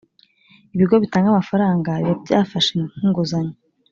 [0.73, 3.55] Ibigo bitanga amafaranga biba byafashe nk’inguzanyo